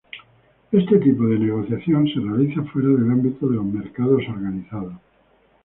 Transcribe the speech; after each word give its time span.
Este 0.71 0.97
tipo 0.97 1.25
de 1.27 1.37
negociación 1.37 2.07
se 2.07 2.19
realiza 2.21 2.63
fuera 2.73 2.87
del 2.89 3.11
ámbito 3.11 3.47
de 3.47 3.57
los 3.57 3.65
mercados 3.65 4.23
organizados. 4.29 4.95